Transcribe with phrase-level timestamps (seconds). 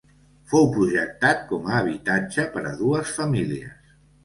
[0.53, 3.97] Fou projectat com a habitatge per a dues famílies.